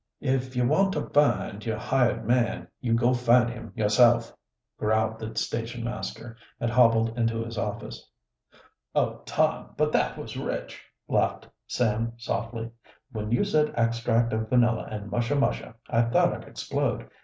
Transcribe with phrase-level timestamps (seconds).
[0.23, 0.95] "If you want
[1.67, 4.33] your hired man you go find him yourself,"
[4.79, 8.09] growled the station master, and hobbled into his office.
[8.95, 12.71] "Oh, Tom, but that was rich," laughed Sam softly.
[13.11, 17.07] "When you said extract of vanilla and mushamusha I thought I'd explode.